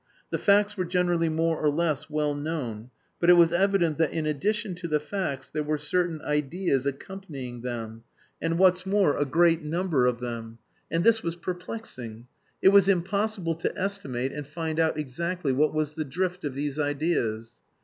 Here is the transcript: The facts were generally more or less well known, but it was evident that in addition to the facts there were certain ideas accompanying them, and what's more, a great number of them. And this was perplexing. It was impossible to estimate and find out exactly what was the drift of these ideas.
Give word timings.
The 0.31 0.39
facts 0.39 0.75
were 0.75 0.85
generally 0.85 1.29
more 1.29 1.59
or 1.59 1.69
less 1.69 2.09
well 2.09 2.33
known, 2.33 2.89
but 3.19 3.29
it 3.29 3.33
was 3.33 3.51
evident 3.53 3.99
that 3.99 4.11
in 4.11 4.25
addition 4.25 4.73
to 4.73 4.87
the 4.87 4.99
facts 4.99 5.51
there 5.51 5.61
were 5.61 5.77
certain 5.77 6.19
ideas 6.23 6.87
accompanying 6.87 7.61
them, 7.61 8.01
and 8.41 8.57
what's 8.57 8.83
more, 8.83 9.15
a 9.15 9.25
great 9.25 9.61
number 9.61 10.07
of 10.07 10.19
them. 10.19 10.57
And 10.89 11.03
this 11.03 11.21
was 11.21 11.35
perplexing. 11.35 12.25
It 12.63 12.69
was 12.69 12.89
impossible 12.89 13.53
to 13.53 13.77
estimate 13.79 14.31
and 14.31 14.47
find 14.47 14.79
out 14.79 14.97
exactly 14.97 15.51
what 15.53 15.71
was 15.71 15.93
the 15.93 16.03
drift 16.03 16.45
of 16.45 16.55
these 16.55 16.79
ideas. 16.79 17.59